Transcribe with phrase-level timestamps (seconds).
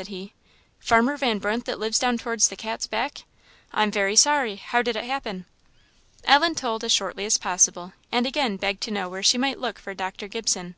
[0.00, 0.32] said he
[0.78, 3.24] "Farmer Van Brunt that lives down towards the Cat's Back?
[3.70, 4.56] I'm very sorry!
[4.56, 5.44] How did it happen?"
[6.24, 9.78] Ellen told as shortly as possible, and again begged to know where she might look
[9.78, 10.26] for Dr.
[10.26, 10.74] Gibson.